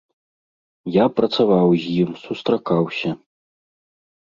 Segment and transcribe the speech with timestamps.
[0.95, 3.09] Я працаваў з ім, сустракаўся.